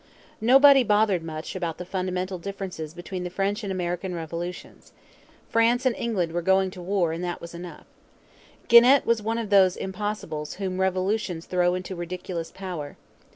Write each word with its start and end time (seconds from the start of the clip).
Nobody 0.41 0.81
bothered 0.83 1.21
about 1.21 1.77
the 1.77 1.85
fundamental 1.85 2.39
differences 2.39 2.95
between 2.95 3.23
the 3.23 3.29
French 3.29 3.61
and 3.63 3.71
American 3.71 4.15
revolutions. 4.15 4.93
France 5.47 5.85
and 5.85 5.95
England 5.95 6.31
were 6.31 6.41
going 6.41 6.71
to 6.71 6.81
war 6.81 7.11
and 7.11 7.23
that 7.23 7.39
was 7.39 7.53
enough. 7.53 7.85
Genet 8.67 9.05
was 9.05 9.21
one 9.21 9.37
of 9.37 9.51
those 9.51 9.75
'impossibles' 9.77 10.55
whom 10.55 10.81
revolutions 10.81 11.45
throw 11.45 11.75
into 11.75 11.95
ridiculous 11.95 12.51
power. 12.51 12.97